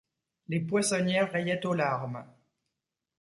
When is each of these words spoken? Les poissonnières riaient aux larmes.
Les 0.47 0.59
poissonnières 0.61 1.31
riaient 1.31 1.63
aux 1.63 1.75
larmes. 1.75 2.25